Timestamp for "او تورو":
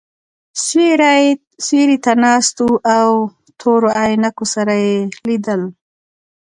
2.97-3.89